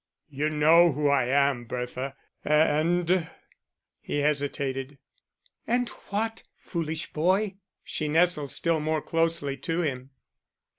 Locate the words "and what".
5.67-6.41